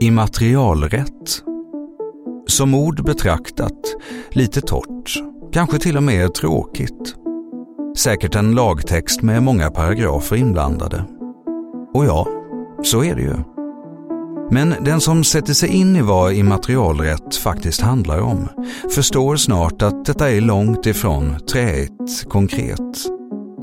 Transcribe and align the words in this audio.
Immaterialrätt. 0.00 1.42
Som 2.46 2.74
ord 2.74 3.04
betraktat, 3.04 3.96
lite 4.30 4.60
torrt, 4.60 5.22
kanske 5.52 5.78
till 5.78 5.96
och 5.96 6.02
med 6.02 6.34
tråkigt. 6.34 7.14
Säkert 7.96 8.34
en 8.34 8.54
lagtext 8.54 9.22
med 9.22 9.42
många 9.42 9.70
paragrafer 9.70 10.36
inblandade. 10.36 11.04
Och 11.94 12.04
ja, 12.04 12.26
så 12.82 13.04
är 13.04 13.14
det 13.14 13.22
ju. 13.22 13.34
Men 14.50 14.84
den 14.84 15.00
som 15.00 15.24
sätter 15.24 15.52
sig 15.52 15.68
in 15.68 15.96
i 15.96 16.02
vad 16.02 16.32
immaterialrätt 16.32 17.36
faktiskt 17.36 17.80
handlar 17.80 18.20
om 18.20 18.48
förstår 18.90 19.36
snart 19.36 19.82
att 19.82 20.04
detta 20.04 20.30
är 20.30 20.40
långt 20.40 20.86
ifrån 20.86 21.38
träigt 21.52 22.28
konkret. 22.28 22.96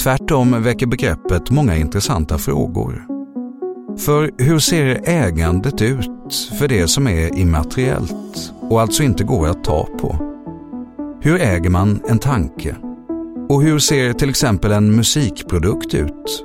Tvärtom 0.00 0.62
väcker 0.62 0.86
begreppet 0.86 1.50
många 1.50 1.76
intressanta 1.76 2.38
frågor. 2.38 3.13
För 3.98 4.30
hur 4.38 4.58
ser 4.58 5.00
ägandet 5.04 5.82
ut 5.82 6.50
för 6.58 6.68
det 6.68 6.88
som 6.88 7.06
är 7.08 7.38
immateriellt 7.38 8.52
och 8.60 8.80
alltså 8.80 9.02
inte 9.02 9.24
går 9.24 9.48
att 9.48 9.64
ta 9.64 9.88
på? 9.98 10.18
Hur 11.20 11.40
äger 11.40 11.70
man 11.70 12.00
en 12.08 12.18
tanke? 12.18 12.76
Och 13.48 13.62
hur 13.62 13.78
ser 13.78 14.12
till 14.12 14.30
exempel 14.30 14.72
en 14.72 14.96
musikprodukt 14.96 15.94
ut? 15.94 16.44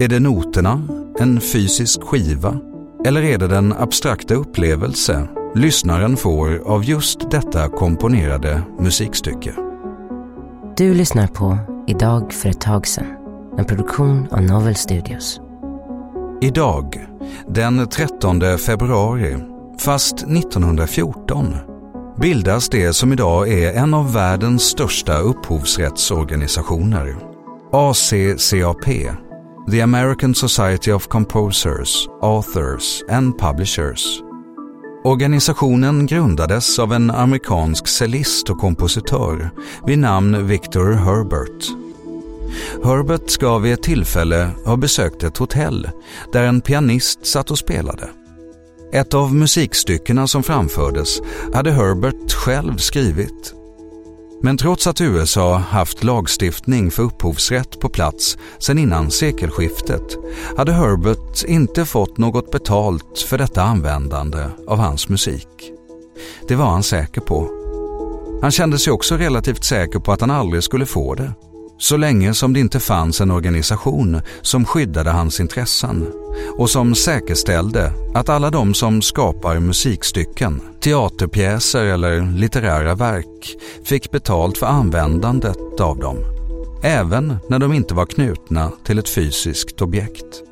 Är 0.00 0.08
det 0.08 0.20
noterna, 0.20 0.82
en 1.18 1.40
fysisk 1.40 2.02
skiva 2.02 2.60
eller 3.04 3.22
är 3.22 3.38
det 3.38 3.48
den 3.48 3.72
abstrakta 3.72 4.34
upplevelse 4.34 5.28
lyssnaren 5.54 6.16
får 6.16 6.58
av 6.66 6.84
just 6.84 7.30
detta 7.30 7.68
komponerade 7.68 8.62
musikstycke? 8.78 9.54
Du 10.76 10.94
lyssnar 10.94 11.26
på 11.26 11.58
Idag 11.86 12.32
för 12.32 12.48
ett 12.48 12.60
tag 12.60 12.86
sedan, 12.86 13.06
en 13.58 13.64
produktion 13.64 14.26
av 14.30 14.42
Novel 14.42 14.76
Studios. 14.76 15.40
Idag, 16.42 17.06
den 17.48 17.88
13 17.88 18.58
februari, 18.58 19.36
fast 19.80 20.14
1914, 20.14 21.56
bildas 22.20 22.68
det 22.68 22.92
som 22.92 23.12
idag 23.12 23.48
är 23.48 23.72
en 23.72 23.94
av 23.94 24.12
världens 24.12 24.62
största 24.62 25.18
upphovsrättsorganisationer, 25.18 27.16
ACCAP, 27.72 28.84
The 29.70 29.80
American 29.80 30.34
Society 30.34 30.92
of 30.92 31.06
Composers, 31.06 32.08
Authors 32.22 33.02
and 33.10 33.38
Publishers. 33.38 34.20
Organisationen 35.04 36.06
grundades 36.06 36.78
av 36.78 36.92
en 36.92 37.10
amerikansk 37.10 37.88
cellist 37.88 38.50
och 38.50 38.58
kompositör 38.58 39.50
vid 39.86 39.98
namn 39.98 40.46
Victor 40.46 40.92
Herbert. 40.92 41.89
Herbert 42.84 43.30
ska 43.30 43.58
vid 43.58 43.72
ett 43.72 43.82
tillfälle 43.82 44.50
ha 44.64 44.76
besökt 44.76 45.22
ett 45.22 45.36
hotell 45.36 45.90
där 46.32 46.42
en 46.42 46.60
pianist 46.60 47.26
satt 47.26 47.50
och 47.50 47.58
spelade. 47.58 48.08
Ett 48.92 49.14
av 49.14 49.34
musikstyckena 49.34 50.26
som 50.26 50.42
framfördes 50.42 51.20
hade 51.54 51.70
Herbert 51.70 52.32
själv 52.32 52.76
skrivit 52.76 53.54
men 54.42 54.56
trots 54.56 54.86
att 54.86 55.00
USA 55.00 55.56
haft 55.56 56.04
lagstiftning 56.04 56.90
för 56.90 57.02
upphovsrätt 57.02 57.80
på 57.80 57.88
plats 57.88 58.38
sedan 58.58 58.78
innan 58.78 59.10
sekelskiftet 59.10 60.16
hade 60.56 60.72
Herbert 60.72 61.44
inte 61.44 61.84
fått 61.84 62.18
något 62.18 62.50
betalt 62.50 63.18
för 63.18 63.38
detta 63.38 63.62
användande 63.62 64.44
av 64.66 64.78
hans 64.78 65.08
musik. 65.08 65.72
Det 66.48 66.54
var 66.54 66.66
han 66.66 66.82
säker 66.82 67.20
på. 67.20 67.50
Han 68.42 68.50
kände 68.50 68.78
sig 68.78 68.92
också 68.92 69.16
relativt 69.16 69.64
säker 69.64 69.98
på 69.98 70.12
att 70.12 70.20
han 70.20 70.30
aldrig 70.30 70.62
skulle 70.62 70.86
få 70.86 71.14
det 71.14 71.32
så 71.80 71.96
länge 71.96 72.34
som 72.34 72.52
det 72.52 72.60
inte 72.60 72.80
fanns 72.80 73.20
en 73.20 73.30
organisation 73.30 74.20
som 74.42 74.64
skyddade 74.64 75.10
hans 75.10 75.40
intressen 75.40 76.12
och 76.56 76.70
som 76.70 76.94
säkerställde 76.94 77.92
att 78.14 78.28
alla 78.28 78.50
de 78.50 78.74
som 78.74 79.02
skapar 79.02 79.58
musikstycken, 79.58 80.60
teaterpjäser 80.80 81.84
eller 81.84 82.20
litterära 82.36 82.94
verk 82.94 83.56
fick 83.84 84.10
betalt 84.10 84.58
för 84.58 84.66
användandet 84.66 85.80
av 85.80 85.98
dem, 85.98 86.16
även 86.82 87.36
när 87.48 87.58
de 87.58 87.72
inte 87.72 87.94
var 87.94 88.06
knutna 88.06 88.72
till 88.84 88.98
ett 88.98 89.08
fysiskt 89.08 89.82
objekt. 89.82 90.42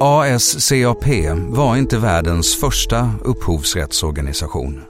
ASCAP 0.00 1.06
var 1.48 1.76
inte 1.76 1.98
världens 1.98 2.56
första 2.56 3.10
upphovsrättsorganisation. 3.24 4.80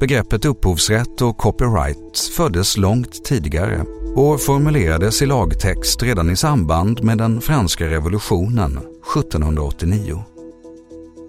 Begreppet 0.00 0.44
upphovsrätt 0.44 1.22
och 1.22 1.38
copyright 1.38 2.18
föddes 2.36 2.76
långt 2.76 3.24
tidigare 3.24 3.84
och 4.14 4.40
formulerades 4.40 5.22
i 5.22 5.26
lagtext 5.26 6.02
redan 6.02 6.30
i 6.30 6.36
samband 6.36 7.04
med 7.04 7.18
den 7.18 7.40
franska 7.40 7.86
revolutionen 7.86 8.78
1789. 9.16 10.24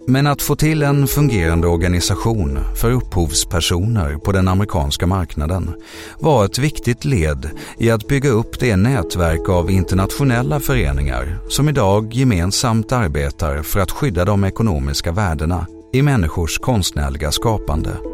Men 0.08 0.28
att 0.28 0.42
få 0.42 0.56
till 0.56 0.84
en 0.84 1.08
fungerande 1.08 1.68
organisation 1.68 2.60
för 2.76 2.92
upphovspersoner 2.92 4.16
på 4.16 4.32
den 4.32 4.48
amerikanska 4.48 5.08
marknaden 5.08 5.76
var 6.20 6.46
ett 6.46 6.58
viktigt 6.58 7.06
led 7.06 7.50
i 7.78 7.92
att 7.92 8.08
bygga 8.08 8.30
upp 8.30 8.60
det 8.60 8.76
nätverk 8.76 9.50
av 9.50 9.72
internationella 9.72 10.60
föreningar 10.60 11.40
som 11.50 11.70
idag 11.70 12.14
gemensamt 12.14 12.92
arbetar 12.92 13.62
för 13.62 13.80
att 13.80 13.92
skydda 13.92 14.26
de 14.26 14.44
ekonomiska 14.44 15.12
värdena 15.12 15.68
i 15.94 16.02
människors 16.02 16.58
konstnärliga 16.58 17.32
skapande. 17.32 18.13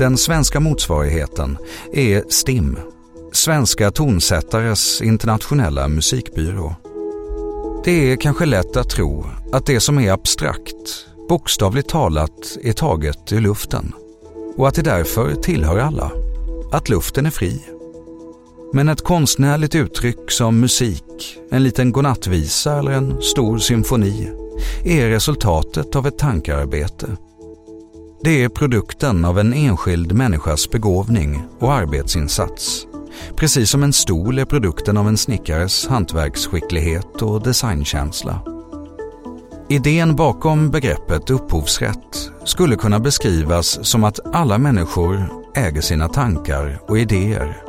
Den 0.00 0.16
svenska 0.16 0.60
motsvarigheten 0.60 1.58
är 1.92 2.24
STIM 2.28 2.78
Svenska 3.32 3.90
tonsättares 3.90 5.02
internationella 5.02 5.88
musikbyrå. 5.88 6.74
Det 7.84 8.12
är 8.12 8.16
kanske 8.16 8.46
lätt 8.46 8.76
att 8.76 8.90
tro 8.90 9.26
att 9.52 9.66
det 9.66 9.80
som 9.80 9.98
är 9.98 10.12
abstrakt, 10.12 11.06
bokstavligt 11.28 11.88
talat, 11.88 12.56
är 12.62 12.72
taget 12.72 13.32
ur 13.32 13.40
luften 13.40 13.92
och 14.56 14.68
att 14.68 14.74
det 14.74 14.82
därför 14.82 15.34
tillhör 15.34 15.78
alla, 15.78 16.12
att 16.72 16.88
luften 16.88 17.26
är 17.26 17.30
fri. 17.30 17.64
Men 18.72 18.88
ett 18.88 19.04
konstnärligt 19.04 19.74
uttryck 19.74 20.30
som 20.30 20.60
musik, 20.60 21.38
en 21.50 21.62
liten 21.62 21.92
godnattvisa 21.92 22.78
eller 22.78 22.92
en 22.92 23.22
stor 23.22 23.58
symfoni 23.58 24.30
är 24.84 25.08
resultatet 25.08 25.96
av 25.96 26.06
ett 26.06 26.18
tankearbete. 26.18 27.06
Det 28.22 28.44
är 28.44 28.48
produkten 28.48 29.24
av 29.24 29.38
en 29.38 29.52
enskild 29.52 30.12
människas 30.12 30.70
begåvning 30.70 31.42
och 31.58 31.72
arbetsinsats 31.72 32.86
Precis 33.36 33.70
som 33.70 33.82
en 33.82 33.92
stol 33.92 34.38
är 34.38 34.44
produkten 34.44 34.96
av 34.96 35.08
en 35.08 35.16
snickares 35.16 35.86
hantverksskicklighet 35.86 37.22
och 37.22 37.42
designkänsla. 37.42 38.40
Idén 39.68 40.16
bakom 40.16 40.70
begreppet 40.70 41.30
upphovsrätt 41.30 42.30
skulle 42.44 42.76
kunna 42.76 43.00
beskrivas 43.00 43.86
som 43.86 44.04
att 44.04 44.34
alla 44.34 44.58
människor 44.58 45.28
äger 45.54 45.80
sina 45.80 46.08
tankar 46.08 46.80
och 46.88 46.98
idéer. 46.98 47.62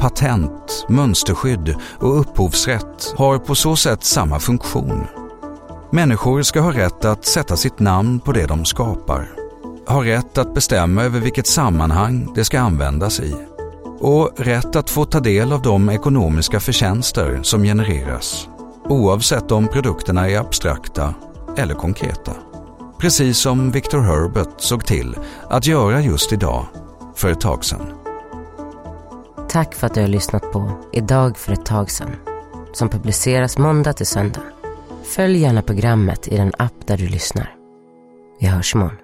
Patent, 0.00 0.86
mönsterskydd 0.88 1.76
och 1.98 2.20
upphovsrätt 2.20 3.14
har 3.16 3.38
på 3.38 3.54
så 3.54 3.76
sätt 3.76 4.04
samma 4.04 4.40
funktion. 4.40 5.06
Människor 5.90 6.42
ska 6.42 6.60
ha 6.60 6.72
rätt 6.72 7.04
att 7.04 7.24
sätta 7.24 7.56
sitt 7.56 7.78
namn 7.78 8.20
på 8.20 8.32
det 8.32 8.46
de 8.46 8.64
skapar 8.64 9.43
har 9.86 10.04
rätt 10.04 10.38
att 10.38 10.54
bestämma 10.54 11.02
över 11.02 11.20
vilket 11.20 11.46
sammanhang 11.46 12.32
det 12.34 12.44
ska 12.44 12.60
användas 12.60 13.20
i 13.20 13.34
och 14.00 14.30
rätt 14.36 14.76
att 14.76 14.90
få 14.90 15.04
ta 15.04 15.20
del 15.20 15.52
av 15.52 15.62
de 15.62 15.90
ekonomiska 15.90 16.60
förtjänster 16.60 17.40
som 17.42 17.62
genereras 17.62 18.48
oavsett 18.88 19.52
om 19.52 19.68
produkterna 19.68 20.30
är 20.30 20.38
abstrakta 20.38 21.14
eller 21.56 21.74
konkreta. 21.74 22.32
Precis 22.98 23.38
som 23.38 23.70
Victor 23.70 24.00
Herbert 24.00 24.60
såg 24.60 24.86
till 24.86 25.16
att 25.48 25.66
göra 25.66 26.00
just 26.00 26.32
idag 26.32 26.66
för 27.14 27.30
ett 27.30 27.40
tag 27.40 27.64
sedan. 27.64 27.92
Tack 29.48 29.74
för 29.74 29.86
att 29.86 29.94
du 29.94 30.00
har 30.00 30.08
lyssnat 30.08 30.52
på 30.52 30.70
Idag 30.92 31.38
för 31.38 31.52
ett 31.52 31.66
tag 31.66 31.90
sedan 31.90 32.16
som 32.72 32.88
publiceras 32.88 33.58
måndag 33.58 33.92
till 33.92 34.06
söndag. 34.06 34.42
Följ 35.04 35.38
gärna 35.38 35.62
programmet 35.62 36.28
i 36.28 36.36
den 36.36 36.52
app 36.58 36.86
där 36.86 36.96
du 36.96 37.08
lyssnar. 37.08 37.54
Vi 38.40 38.46
hörs 38.46 38.74
imorgon. 38.74 39.03